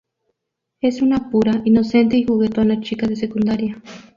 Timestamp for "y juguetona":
2.17-2.81